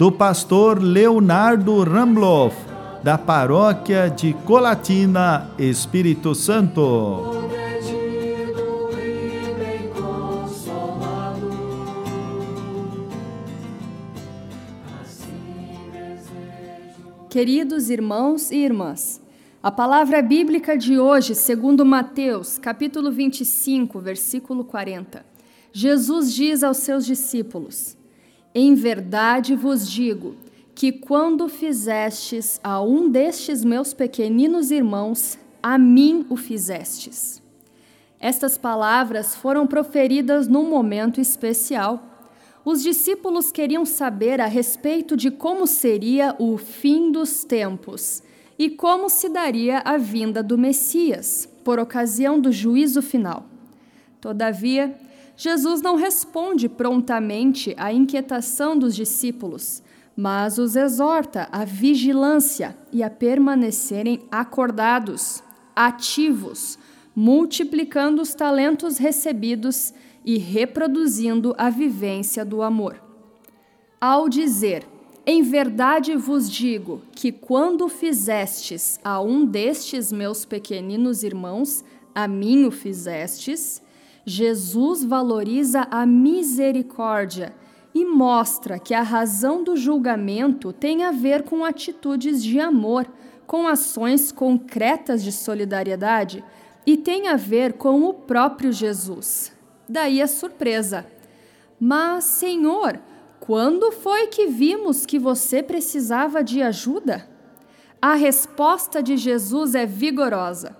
do 0.00 0.10
pastor 0.10 0.82
Leonardo 0.82 1.84
Rambloff, 1.84 2.56
da 3.04 3.18
paróquia 3.18 4.08
de 4.08 4.32
Colatina, 4.32 5.50
Espírito 5.58 6.34
Santo. 6.34 7.20
Queridos 17.28 17.90
irmãos 17.90 18.50
e 18.50 18.56
irmãs, 18.56 19.20
a 19.62 19.70
palavra 19.70 20.22
bíblica 20.22 20.78
de 20.78 20.98
hoje, 20.98 21.34
segundo 21.34 21.84
Mateus, 21.84 22.56
capítulo 22.56 23.12
25, 23.12 24.00
versículo 24.00 24.64
40 24.64 25.26
Jesus 25.74 26.32
diz 26.32 26.64
aos 26.64 26.78
seus 26.78 27.04
discípulos: 27.04 27.99
Em 28.54 28.74
verdade 28.74 29.54
vos 29.54 29.88
digo 29.88 30.34
que 30.74 30.90
quando 30.90 31.48
fizestes 31.48 32.58
a 32.64 32.80
um 32.80 33.08
destes 33.08 33.64
meus 33.64 33.94
pequeninos 33.94 34.70
irmãos, 34.70 35.38
a 35.62 35.78
mim 35.78 36.26
o 36.28 36.36
fizestes. 36.36 37.40
Estas 38.18 38.58
palavras 38.58 39.36
foram 39.36 39.66
proferidas 39.66 40.48
num 40.48 40.68
momento 40.68 41.20
especial. 41.20 42.02
Os 42.64 42.82
discípulos 42.82 43.52
queriam 43.52 43.84
saber 43.84 44.40
a 44.40 44.46
respeito 44.46 45.16
de 45.16 45.30
como 45.30 45.66
seria 45.66 46.34
o 46.38 46.58
fim 46.58 47.12
dos 47.12 47.44
tempos 47.44 48.22
e 48.58 48.68
como 48.68 49.08
se 49.08 49.28
daria 49.28 49.78
a 49.84 49.96
vinda 49.96 50.42
do 50.42 50.58
Messias, 50.58 51.48
por 51.64 51.78
ocasião 51.78 52.38
do 52.38 52.52
juízo 52.52 53.00
final. 53.00 53.46
Todavia, 54.20 54.94
Jesus 55.42 55.80
não 55.80 55.96
responde 55.96 56.68
prontamente 56.68 57.74
à 57.78 57.90
inquietação 57.90 58.78
dos 58.78 58.94
discípulos, 58.94 59.82
mas 60.14 60.58
os 60.58 60.76
exorta 60.76 61.48
à 61.50 61.64
vigilância 61.64 62.76
e 62.92 63.02
a 63.02 63.08
permanecerem 63.08 64.20
acordados, 64.30 65.42
ativos, 65.74 66.78
multiplicando 67.16 68.20
os 68.20 68.34
talentos 68.34 68.98
recebidos 68.98 69.94
e 70.26 70.36
reproduzindo 70.36 71.54
a 71.56 71.70
vivência 71.70 72.44
do 72.44 72.60
amor. 72.60 73.02
Ao 73.98 74.28
dizer, 74.28 74.86
em 75.24 75.40
verdade 75.40 76.16
vos 76.16 76.50
digo 76.50 77.00
que 77.12 77.32
quando 77.32 77.88
fizestes 77.88 79.00
a 79.02 79.22
um 79.22 79.46
destes 79.46 80.12
meus 80.12 80.44
pequeninos 80.44 81.22
irmãos, 81.22 81.82
a 82.14 82.28
mim 82.28 82.66
o 82.66 82.70
fizestes, 82.70 83.80
Jesus 84.24 85.04
valoriza 85.04 85.86
a 85.90 86.04
misericórdia 86.04 87.54
e 87.94 88.04
mostra 88.04 88.78
que 88.78 88.94
a 88.94 89.02
razão 89.02 89.64
do 89.64 89.76
julgamento 89.76 90.72
tem 90.72 91.04
a 91.04 91.10
ver 91.10 91.42
com 91.42 91.64
atitudes 91.64 92.42
de 92.42 92.60
amor, 92.60 93.06
com 93.46 93.66
ações 93.66 94.30
concretas 94.30 95.22
de 95.22 95.32
solidariedade 95.32 96.44
e 96.86 96.96
tem 96.96 97.28
a 97.28 97.36
ver 97.36 97.74
com 97.74 98.04
o 98.04 98.14
próprio 98.14 98.72
Jesus. 98.72 99.52
Daí 99.88 100.22
a 100.22 100.28
surpresa. 100.28 101.06
Mas, 101.78 102.24
Senhor, 102.24 103.00
quando 103.40 103.90
foi 103.90 104.28
que 104.28 104.46
vimos 104.46 105.04
que 105.04 105.18
você 105.18 105.62
precisava 105.62 106.44
de 106.44 106.62
ajuda? 106.62 107.28
A 108.00 108.14
resposta 108.14 109.02
de 109.02 109.16
Jesus 109.16 109.74
é 109.74 109.84
vigorosa. 109.84 110.76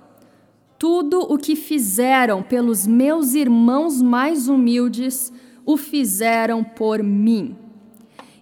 Tudo 0.81 1.21
o 1.21 1.37
que 1.37 1.55
fizeram 1.55 2.43
pelos 2.43 2.87
meus 2.87 3.35
irmãos 3.35 4.01
mais 4.01 4.49
humildes, 4.49 5.31
o 5.67 5.77
fizeram 5.77 6.65
por 6.65 7.03
mim. 7.03 7.55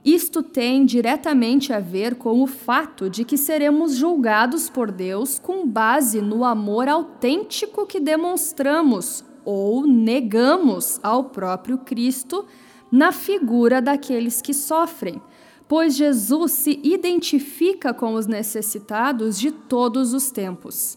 Isto 0.04 0.41
tem 0.41 0.84
diretamente 0.84 1.72
a 1.72 1.81
ver 1.81 2.15
com 2.15 2.41
o 2.41 2.47
fato 2.47 3.10
de 3.10 3.25
que 3.25 3.37
seremos 3.37 3.97
julgados 3.97 4.71
por 4.71 4.93
Deus 4.93 5.41
com 5.41 5.66
base 5.66 6.21
no 6.21 6.44
amor 6.44 6.88
autêntico 6.88 7.84
que 7.84 7.99
demonstramos 7.99 9.25
ou 9.44 9.84
negamos 9.84 11.00
ao 11.03 11.25
próprio 11.25 11.78
Cristo 11.78 12.47
na 12.88 13.10
figura 13.10 13.82
daqueles 13.82 14.41
que 14.41 14.55
sofrem, 14.55 15.20
pois 15.66 15.97
Jesus 15.97 16.53
se 16.53 16.78
identifica 16.84 17.93
com 17.93 18.15
os 18.15 18.28
necessitados 18.28 19.41
de 19.41 19.50
todos 19.50 20.15
os 20.15 20.31
tempos. 20.31 20.97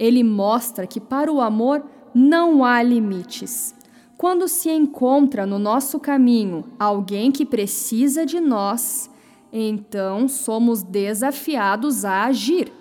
Ele 0.00 0.24
mostra 0.24 0.86
que 0.86 0.98
para 0.98 1.30
o 1.30 1.42
amor 1.42 1.84
não 2.14 2.64
há 2.64 2.82
limites. 2.82 3.74
Quando 4.16 4.48
se 4.48 4.70
encontra 4.70 5.44
no 5.44 5.58
nosso 5.58 6.00
caminho 6.00 6.64
alguém 6.78 7.30
que 7.30 7.44
precisa 7.44 8.24
de 8.24 8.40
nós, 8.40 9.10
então 9.52 10.26
somos 10.26 10.82
desafiados 10.82 12.06
a 12.06 12.24
agir. 12.24 12.72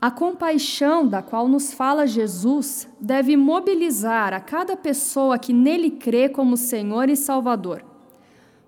A 0.00 0.08
compaixão 0.08 1.04
da 1.08 1.20
qual 1.20 1.48
nos 1.48 1.72
fala 1.72 2.06
Jesus 2.06 2.88
deve 3.00 3.36
mobilizar 3.36 4.32
a 4.32 4.38
cada 4.38 4.76
pessoa 4.76 5.40
que 5.40 5.52
nele 5.52 5.90
crê 5.90 6.28
como 6.28 6.56
Senhor 6.56 7.08
e 7.08 7.16
Salvador. 7.16 7.84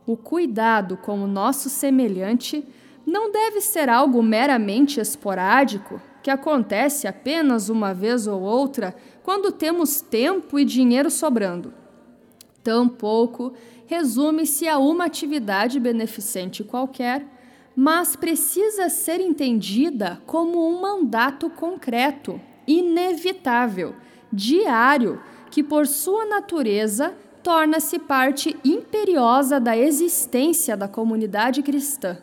O 0.04 0.16
cuidado 0.16 0.96
com 0.96 1.22
o 1.22 1.28
nosso 1.28 1.68
semelhante 1.68 2.66
não 3.08 3.32
deve 3.32 3.62
ser 3.62 3.88
algo 3.88 4.22
meramente 4.22 5.00
esporádico, 5.00 5.98
que 6.22 6.30
acontece 6.30 7.08
apenas 7.08 7.70
uma 7.70 7.94
vez 7.94 8.26
ou 8.26 8.42
outra 8.42 8.94
quando 9.22 9.50
temos 9.50 10.02
tempo 10.02 10.58
e 10.58 10.64
dinheiro 10.64 11.10
sobrando. 11.10 11.72
Tampouco 12.62 13.54
resume-se 13.86 14.68
a 14.68 14.76
uma 14.76 15.06
atividade 15.06 15.80
beneficente 15.80 16.62
qualquer, 16.62 17.26
mas 17.74 18.14
precisa 18.14 18.90
ser 18.90 19.22
entendida 19.22 20.20
como 20.26 20.68
um 20.68 20.78
mandato 20.78 21.48
concreto, 21.48 22.38
inevitável, 22.66 23.94
diário, 24.30 25.18
que 25.50 25.62
por 25.62 25.86
sua 25.86 26.26
natureza 26.26 27.16
torna-se 27.42 27.98
parte 27.98 28.54
imperiosa 28.62 29.58
da 29.58 29.74
existência 29.74 30.76
da 30.76 30.86
comunidade 30.86 31.62
cristã. 31.62 32.18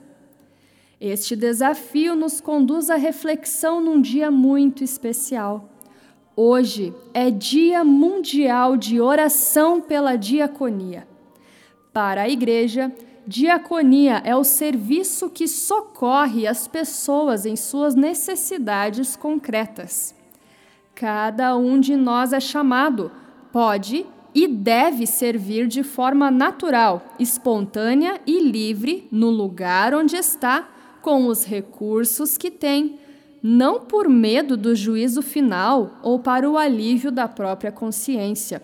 Este 1.08 1.36
desafio 1.36 2.16
nos 2.16 2.42
conduz 2.42 2.90
à 2.90 2.96
reflexão 2.96 3.80
num 3.80 4.02
dia 4.02 4.32
muito 4.32 4.84
especial. 4.84 5.70
Hoje 6.36 6.96
é 7.14 7.30
Dia 7.30 7.84
Mundial 7.84 8.76
de 8.76 9.00
Oração 9.00 9.80
pela 9.80 10.16
Diaconia. 10.16 11.08
Para 11.94 12.24
a 12.24 12.28
Igreja, 12.28 12.92
diaconia 13.28 14.24
é 14.26 14.36
o 14.36 14.44
serviço 14.44 15.30
que 15.30 15.48
socorre 15.48 16.48
as 16.48 16.68
pessoas 16.68 17.46
em 17.46 17.56
suas 17.56 17.94
necessidades 17.94 19.16
concretas. 19.16 20.16
Cada 20.96 21.56
um 21.56 21.80
de 21.80 21.96
nós 21.96 22.34
é 22.34 22.40
chamado, 22.40 23.12
pode 23.52 24.08
e 24.34 24.48
deve 24.48 25.06
servir 25.06 25.68
de 25.68 25.84
forma 25.84 26.32
natural, 26.32 27.14
espontânea 27.20 28.20
e 28.26 28.40
livre 28.40 29.08
no 29.12 29.30
lugar 29.30 29.94
onde 29.94 30.16
está 30.16 30.70
com 31.06 31.28
os 31.28 31.46
recursos 31.46 32.36
que 32.36 32.50
tem, 32.50 32.98
não 33.44 33.82
por 33.82 34.10
medo 34.10 34.58
do 34.58 34.74
juízo 34.74 35.22
final 35.22 36.00
ou 36.02 36.18
para 36.18 36.50
o 36.50 36.58
alívio 36.58 37.12
da 37.12 37.28
própria 37.28 37.72
consciência. 37.72 38.60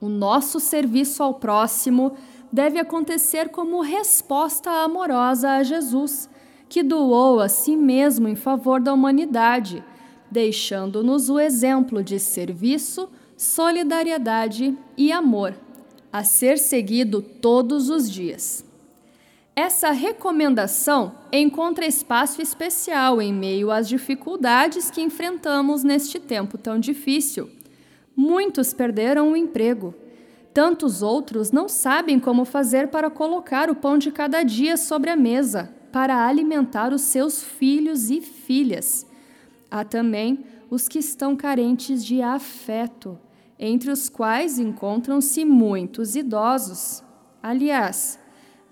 O 0.00 0.08
nosso 0.08 0.58
serviço 0.58 1.22
ao 1.22 1.34
próximo 1.34 2.16
deve 2.50 2.78
acontecer 2.78 3.50
como 3.50 3.82
resposta 3.82 4.70
amorosa 4.70 5.50
a 5.50 5.62
Jesus, 5.62 6.30
que 6.66 6.82
doou 6.82 7.40
a 7.40 7.48
si 7.50 7.76
mesmo 7.76 8.26
em 8.26 8.36
favor 8.36 8.80
da 8.80 8.94
humanidade, 8.94 9.84
deixando-nos 10.30 11.28
o 11.28 11.38
exemplo 11.38 12.02
de 12.02 12.18
serviço, 12.18 13.06
solidariedade 13.36 14.74
e 14.96 15.12
amor, 15.12 15.54
a 16.10 16.24
ser 16.24 16.56
seguido 16.56 17.20
todos 17.20 17.90
os 17.90 18.10
dias. 18.10 18.64
Essa 19.56 19.90
recomendação 19.90 21.14
encontra 21.32 21.86
espaço 21.86 22.42
especial 22.42 23.22
em 23.22 23.32
meio 23.32 23.70
às 23.70 23.88
dificuldades 23.88 24.90
que 24.90 25.00
enfrentamos 25.00 25.84
neste 25.84 26.18
tempo 26.18 26.58
tão 26.58 26.78
difícil. 26.78 27.48
Muitos 28.16 28.72
perderam 28.72 29.32
o 29.32 29.36
emprego, 29.36 29.94
Tantos 30.54 31.02
outros 31.02 31.50
não 31.50 31.68
sabem 31.68 32.20
como 32.20 32.44
fazer 32.44 32.86
para 32.86 33.10
colocar 33.10 33.68
o 33.68 33.74
pão 33.74 33.98
de 33.98 34.12
cada 34.12 34.44
dia 34.44 34.76
sobre 34.76 35.10
a 35.10 35.16
mesa, 35.16 35.74
para 35.90 36.28
alimentar 36.28 36.92
os 36.92 37.02
seus 37.02 37.42
filhos 37.42 38.08
e 38.08 38.20
filhas. 38.20 39.04
Há 39.68 39.84
também 39.84 40.44
os 40.70 40.86
que 40.86 41.00
estão 41.00 41.34
carentes 41.34 42.04
de 42.04 42.22
afeto, 42.22 43.18
entre 43.58 43.90
os 43.90 44.08
quais 44.08 44.56
encontram-se 44.56 45.44
muitos 45.44 46.14
idosos. 46.14 47.02
Aliás, 47.42 48.16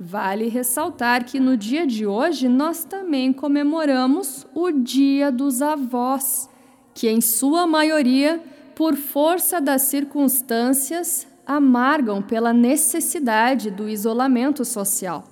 vale 0.03 0.49
ressaltar 0.49 1.25
que 1.25 1.39
no 1.39 1.57
dia 1.57 1.87
de 1.87 2.05
hoje 2.07 2.49
nós 2.49 2.85
também 2.85 3.33
comemoramos 3.33 4.47
o 4.55 4.71
Dia 4.73 5.31
dos 5.31 5.63
Avós, 5.63 6.51
que 6.93 7.09
em 7.09 7.21
sua 7.21 7.67
maioria, 7.67 8.43
por 8.75 8.97
força 8.97 9.61
das 9.61 9.83
circunstâncias, 9.83 11.27
amargam 11.47 12.21
pela 12.21 12.53
necessidade 12.53 13.71
do 13.71 13.89
isolamento 13.89 14.65
social. 14.65 15.25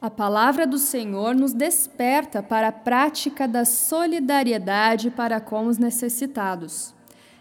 A 0.00 0.08
palavra 0.08 0.66
do 0.66 0.78
Senhor 0.78 1.34
nos 1.34 1.52
desperta 1.52 2.42
para 2.42 2.68
a 2.68 2.72
prática 2.72 3.46
da 3.46 3.64
solidariedade 3.64 5.10
para 5.10 5.40
com 5.40 5.66
os 5.66 5.76
necessitados. 5.76 6.94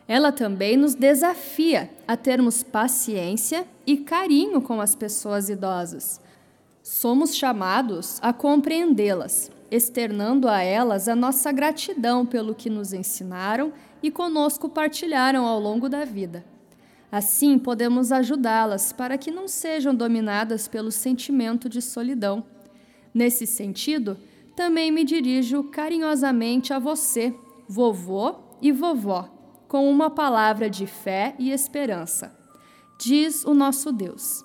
Ela 0.08 0.32
também 0.32 0.78
nos 0.78 0.96
desafia 0.96 1.90
a 2.08 2.16
termos 2.16 2.64
paciência 2.64 3.68
e 3.86 3.98
carinho 3.98 4.62
com 4.62 4.80
as 4.80 4.96
pessoas 4.96 5.50
idosas. 5.50 6.22
Somos 6.82 7.36
chamados 7.36 8.18
a 8.22 8.32
compreendê-las, 8.32 9.52
externando 9.70 10.48
a 10.48 10.62
elas 10.62 11.10
a 11.10 11.16
nossa 11.16 11.52
gratidão 11.52 12.26
pelo 12.26 12.56
que 12.56 12.70
nos 12.70 12.94
ensinaram 12.94 13.74
e 14.02 14.10
conosco 14.10 14.70
partilharam 14.70 15.46
ao 15.46 15.60
longo 15.60 15.90
da 15.90 16.06
vida. 16.06 16.46
Assim, 17.12 17.60
podemos 17.60 18.12
ajudá-las 18.12 18.94
para 18.94 19.18
que 19.18 19.32
não 19.32 19.48
sejam 19.48 19.94
dominadas 19.94 20.68
pelo 20.68 20.92
sentimento 20.92 21.68
de 21.68 21.82
solidão. 21.82 22.44
Nesse 23.14 23.46
sentido, 23.46 24.18
também 24.56 24.92
me 24.92 25.04
dirijo 25.04 25.64
carinhosamente 25.66 26.74
a 26.74 26.80
você, 26.80 27.34
vovô 27.68 28.36
e 28.62 28.72
vovó, 28.72 29.30
com 29.68 29.90
uma 29.90 30.10
palavra 30.10 30.70
de 30.70 30.88
fé 30.88 31.36
e 31.38 31.52
esperança. 31.52 32.36
Diz 33.00 33.44
o 33.44 33.54
nosso 33.54 33.92
Deus. 33.92 34.44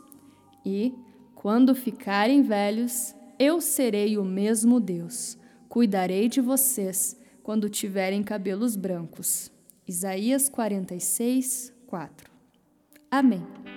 E, 0.64 0.94
quando 1.34 1.74
ficarem 1.74 2.42
velhos, 2.42 3.14
eu 3.38 3.60
serei 3.60 4.18
o 4.18 4.24
mesmo 4.24 4.78
Deus. 4.78 5.38
Cuidarei 5.68 6.28
de 6.28 6.40
vocês 6.40 7.16
quando 7.42 7.68
tiverem 7.68 8.22
cabelos 8.22 8.76
brancos. 8.76 9.50
Isaías 9.86 10.48
46, 10.48 11.72
4. 11.86 12.30
Amém. 13.10 13.71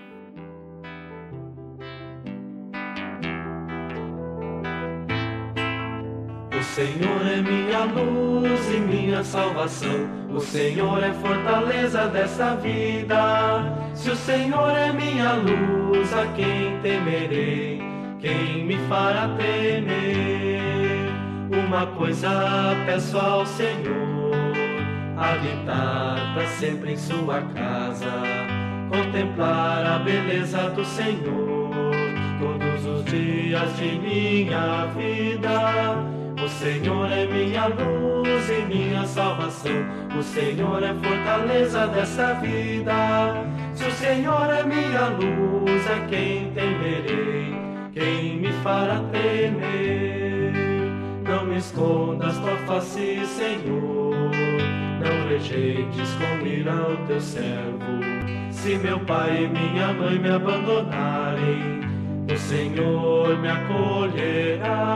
Senhor 6.75 7.25
é 7.25 7.41
minha 7.41 7.85
luz 7.85 8.69
e 8.69 8.79
minha 8.81 9.23
salvação. 9.23 10.09
O 10.29 10.41
Senhor 10.41 11.01
é 11.01 11.13
fortaleza 11.13 12.05
desta 12.09 12.53
vida. 12.57 13.63
Se 13.93 14.09
o 14.09 14.15
Senhor 14.17 14.71
é 14.71 14.91
minha 14.91 15.35
luz, 15.35 16.11
a 16.13 16.27
quem 16.35 16.77
temerei? 16.81 17.81
Quem 18.19 18.65
me 18.65 18.77
fará 18.89 19.29
temer? 19.37 20.99
Uma 21.65 21.85
coisa 21.95 22.75
peço 22.85 23.17
ao 23.17 23.45
Senhor: 23.45 24.33
habitar 25.15 26.33
para 26.33 26.45
sempre 26.59 26.91
em 26.91 26.97
sua 26.97 27.39
casa 27.55 28.11
contemplar 28.89 29.85
a 29.85 29.99
beleza 29.99 30.69
do 30.71 30.83
Senhor 30.83 31.71
todos 32.37 32.85
os 32.85 33.05
dias 33.05 33.77
de 33.77 33.97
minha 33.97 34.87
vida. 34.87 36.24
O 36.41 36.49
Senhor 36.49 37.09
é 37.11 37.25
minha 37.25 37.67
luz 37.67 38.49
e 38.49 38.65
minha 38.65 39.05
salvação. 39.05 39.71
O 40.17 40.21
Senhor 40.21 40.83
é 40.83 40.93
fortaleza 40.93 41.87
dessa 41.87 42.33
vida. 42.35 42.93
Se 43.73 43.85
o 43.85 43.91
Senhor 43.91 44.49
é 44.49 44.63
minha 44.63 45.07
luz, 45.07 45.89
a 45.89 46.05
quem 46.07 46.51
temerei? 46.51 47.55
Quem 47.93 48.37
me 48.37 48.51
fará 48.63 49.01
temer? 49.11 50.51
Não 51.23 51.45
me 51.45 51.57
escondas 51.57 52.37
tua 52.39 52.57
face, 52.67 53.25
Senhor. 53.25 54.13
Não 54.99 55.29
rejeites 55.29 56.13
com 56.15 56.45
ira 56.45 56.73
o 56.73 56.97
teu 57.07 57.21
servo. 57.21 58.01
Se 58.51 58.75
meu 58.77 58.99
pai 58.99 59.45
e 59.45 59.47
minha 59.47 59.93
mãe 59.93 60.19
me 60.19 60.29
abandonarem, 60.29 61.81
o 62.29 62.37
Senhor 62.37 63.37
me 63.37 63.47
acolherá. 63.47 64.95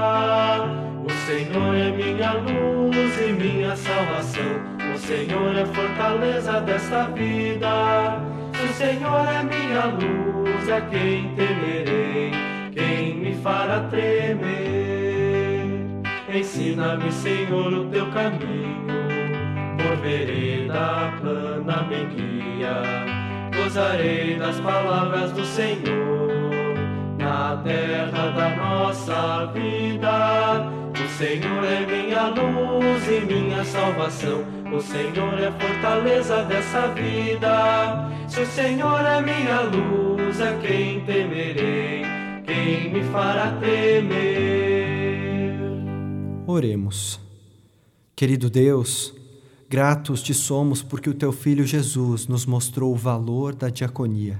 Senhor 1.29 1.75
é 1.75 1.91
minha 1.91 2.33
luz 2.33 3.21
e 3.21 3.31
minha 3.33 3.75
salvação. 3.75 4.43
O 4.91 4.97
Senhor 4.97 5.55
é 5.55 5.63
fortaleza 5.63 6.59
desta 6.61 7.03
vida. 7.09 8.19
Se 8.55 8.63
o 8.65 8.73
Senhor 8.73 9.27
é 9.27 9.43
minha 9.43 9.85
luz, 9.85 10.67
a 10.71 10.81
quem 10.81 11.35
temerei? 11.35 12.31
Quem 12.73 13.13
me 13.13 13.35
fará 13.35 13.81
tremer? 13.91 14.49
Ensina-me, 16.33 17.11
Senhor, 17.11 17.73
o 17.73 17.85
teu 17.91 18.07
caminho. 18.07 18.87
Por 19.77 19.97
vereda 19.97 21.13
plana 21.21 21.83
me 21.83 22.05
guia 22.05 23.29
gozarei 23.55 24.35
das 24.39 24.59
palavras 24.61 25.31
do 25.33 25.45
Senhor 25.45 26.73
na 27.19 27.61
terra 27.63 28.29
da 28.31 28.49
nossa 28.55 29.45
vida. 29.53 30.79
Senhor 31.19 31.65
é 31.65 31.85
minha 31.85 32.29
luz 32.29 33.05
e 33.09 33.19
minha 33.25 33.65
salvação. 33.65 34.41
O 34.73 34.79
Senhor 34.79 35.37
é 35.37 35.51
fortaleza 35.51 36.45
dessa 36.45 36.87
vida. 36.93 38.09
Se 38.29 38.39
o 38.39 38.47
Senhor 38.47 39.01
é 39.01 39.21
minha 39.21 39.63
luz, 39.63 40.39
a 40.39 40.57
quem 40.59 41.03
temerei? 41.03 42.03
Quem 42.45 42.93
me 42.93 43.03
fará 43.11 43.51
temer? 43.59 44.15
Oremos. 46.47 47.19
Querido 48.15 48.49
Deus, 48.49 49.13
Gratos 49.69 50.23
te 50.23 50.33
somos 50.33 50.81
porque 50.81 51.09
o 51.09 51.13
teu 51.13 51.33
filho 51.33 51.67
Jesus 51.67 52.27
nos 52.27 52.45
mostrou 52.45 52.93
o 52.93 52.97
valor 52.97 53.53
da 53.53 53.67
diaconia. 53.67 54.39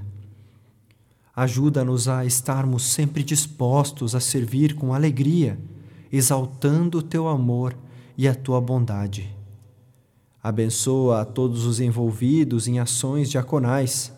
Ajuda-nos 1.36 2.08
a 2.08 2.24
estarmos 2.24 2.84
sempre 2.84 3.22
dispostos 3.22 4.14
a 4.14 4.20
servir 4.20 4.74
com 4.74 4.94
alegria, 4.94 5.58
exaltando 6.12 6.98
o 6.98 7.02
teu 7.02 7.28
amor 7.28 7.74
e 8.16 8.26
a 8.26 8.34
tua 8.34 8.60
bondade. 8.60 9.34
Abençoa 10.42 11.20
a 11.20 11.24
todos 11.24 11.66
os 11.66 11.80
envolvidos 11.80 12.66
em 12.66 12.78
ações 12.78 13.30
diaconais. 13.30 14.12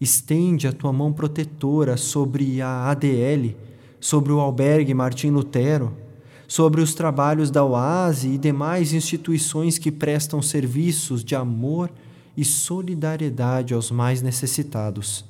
Estende 0.00 0.66
a 0.66 0.72
tua 0.72 0.92
mão 0.92 1.12
protetora 1.12 1.96
sobre 1.96 2.60
a 2.60 2.90
ADL, 2.90 3.56
sobre 4.00 4.32
o 4.32 4.40
albergue 4.40 4.94
Martim 4.94 5.30
Lutero 5.30 5.92
sobre 6.48 6.80
os 6.80 6.94
trabalhos 6.94 7.50
da 7.50 7.62
OASE 7.62 8.30
e 8.30 8.38
demais 8.38 8.94
instituições 8.94 9.76
que 9.76 9.92
prestam 9.92 10.40
serviços 10.40 11.22
de 11.22 11.36
amor 11.36 11.90
e 12.34 12.42
solidariedade 12.42 13.74
aos 13.74 13.90
mais 13.90 14.22
necessitados. 14.22 15.26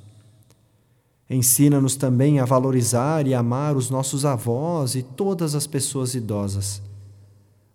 Ensina-nos 1.29 1.95
também 1.95 2.39
a 2.39 2.45
valorizar 2.45 3.27
e 3.27 3.35
amar 3.35 3.77
os 3.77 3.89
nossos 3.89 4.25
avós 4.25 4.95
e 4.95 5.03
todas 5.03 5.53
as 5.53 5.67
pessoas 5.67 6.15
idosas. 6.15 6.81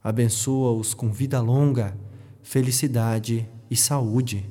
Abençoa-os 0.03 0.93
com 0.93 1.13
vida 1.13 1.41
longa, 1.41 1.97
felicidade 2.43 3.49
e 3.71 3.77
saúde. 3.77 4.51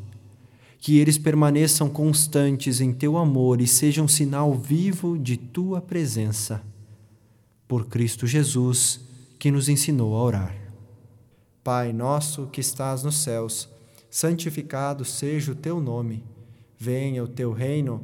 Que 0.79 0.98
eles 1.00 1.17
permaneçam 1.17 1.89
constantes 1.89 2.79
em 2.79 2.93
teu 2.93 3.17
amor 3.17 3.60
e 3.60 3.67
sejam 3.67 4.07
sinal 4.07 4.53
vivo 4.53 5.17
de 5.17 5.38
tua 5.38 5.81
presença 5.81 6.63
por 7.67 7.88
Cristo 7.88 8.27
Jesus, 8.27 9.01
que 9.39 9.50
nos 9.50 9.67
ensinou 9.67 10.15
a 10.15 10.24
orar. 10.24 10.55
Pai 11.63 11.91
nosso 11.91 12.48
que 12.48 12.62
estás 12.62 13.03
nos 13.03 13.15
céus, 13.15 13.69
santificado 14.10 15.03
seja 15.03 15.53
o 15.53 15.55
teu 15.55 15.79
nome. 15.79 16.24
Venha 16.77 17.24
o 17.24 17.27
teu 17.27 17.51
reino, 17.51 18.03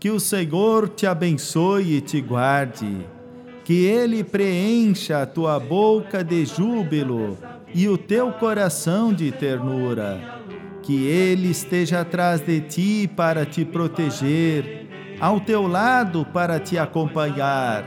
que 0.00 0.10
o 0.10 0.20
Senhor 0.20 0.88
te 0.88 1.06
abençoe 1.06 1.96
e 1.96 2.00
te 2.00 2.20
guarde, 2.20 3.06
que 3.64 3.84
Ele 3.84 4.22
preencha 4.22 5.22
a 5.22 5.26
tua 5.26 5.58
boca 5.58 6.22
de 6.22 6.44
júbilo 6.44 7.36
e 7.74 7.88
o 7.88 7.98
teu 7.98 8.32
coração 8.32 9.12
de 9.12 9.32
ternura, 9.32 10.40
que 10.82 11.06
Ele 11.06 11.50
esteja 11.50 12.00
atrás 12.00 12.40
de 12.40 12.60
ti 12.60 13.10
para 13.14 13.44
te 13.44 13.64
proteger, 13.64 14.86
ao 15.20 15.40
teu 15.40 15.66
lado 15.66 16.24
para 16.24 16.60
te 16.60 16.78
acompanhar, 16.78 17.84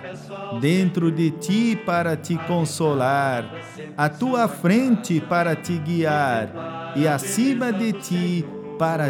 dentro 0.60 1.10
de 1.10 1.32
ti 1.32 1.80
para 1.86 2.18
te 2.18 2.38
consolar, 2.40 3.50
à 3.96 4.10
tua 4.10 4.50
frente 4.50 5.22
para 5.22 5.56
te 5.56 5.78
guiar 5.78 6.94
e 6.96 7.08
acima 7.08 7.72
de 7.72 7.94
ti 7.94 8.46
para 8.46 8.61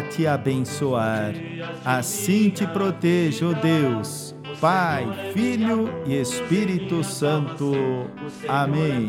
te 0.02 0.26
abençoar. 0.26 1.32
Assim 1.82 2.50
te 2.50 2.66
proteja, 2.66 3.46
Deus, 3.54 4.34
Pai, 4.60 5.32
Filho 5.32 5.88
e 6.06 6.20
Espírito 6.20 7.02
Santo. 7.02 7.72
Amém. 8.46 9.08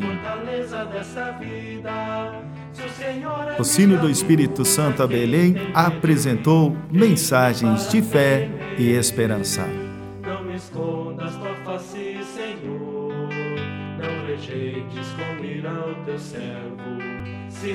O 3.60 3.64
sino 3.64 3.98
do 4.00 4.10
Espírito 4.10 4.64
Santo 4.64 5.04
a 5.04 5.08
Belém 5.08 5.56
apresentou 5.74 6.76
mensagens 6.90 7.90
de 7.90 8.02
fé 8.02 8.50
e 8.78 8.92
esperança. 8.92 9.83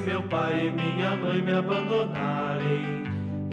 Meu 0.08 0.22
pai 0.22 0.68
e 0.68 0.70
minha 0.70 1.14
mãe 1.16 1.42
me 1.42 1.52
abandonarem, 1.52 3.04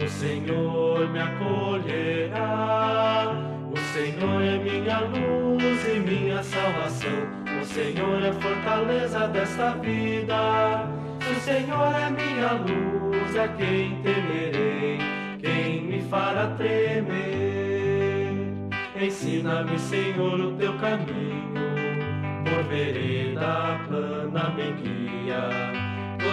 o 0.02 0.08
Senhor 0.08 1.06
me 1.10 1.20
acolherá. 1.20 2.46
O 3.70 3.78
Senhor 3.92 4.42
é 4.42 4.56
minha 4.56 5.00
luz 5.00 5.86
e 5.86 5.98
minha 6.00 6.42
salvação. 6.42 7.10
O 7.60 7.64
Senhor 7.64 8.22
é 8.22 8.32
fortaleza 8.32 9.28
desta 9.28 9.72
vida. 9.72 10.88
O 11.20 11.34
Senhor 11.40 11.94
é 11.94 12.08
minha 12.08 12.52
luz, 12.52 13.36
a 13.36 13.48
quem 13.48 14.00
temerei, 14.00 14.98
quem 15.38 15.82
me 15.82 16.00
fará 16.08 16.46
tremer. 16.56 18.32
Ensina-me, 18.98 19.78
Senhor, 19.78 20.40
o 20.40 20.52
teu 20.52 20.72
caminho, 20.78 21.52
por 22.44 22.64
vereda 22.64 23.78
plana 23.86 24.48
me 24.56 24.72
guia 24.80 25.85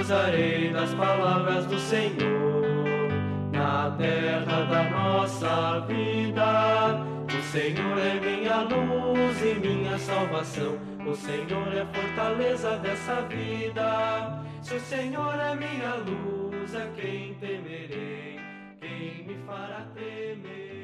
gozarei 0.04 0.70
das 0.74 0.94
palavras 0.96 1.66
do 1.66 1.80
Senhor 1.80 3.08
na 3.54 3.90
terra 3.92 4.64
da 4.66 4.90
nossa 4.90 5.80
vida. 5.88 7.00
O 7.26 7.42
Senhor 7.42 7.98
é 7.98 8.20
minha 8.20 8.64
luz 8.64 9.42
e 9.42 9.56
minha 9.66 9.98
salvação. 9.98 10.78
O 11.08 11.16
Senhor 11.16 11.74
é 11.74 11.86
fortaleza 11.98 12.78
dessa 12.80 13.22
vida. 13.22 14.44
Se 14.62 14.76
o 14.76 14.80
Senhor 14.82 15.40
é 15.40 15.56
minha 15.56 15.96
luz, 15.96 16.76
a 16.76 16.86
quem 16.88 17.36
temerei? 17.36 18.42
Quem 18.82 19.26
me 19.26 19.38
fará 19.46 19.88
temer? 19.96 20.83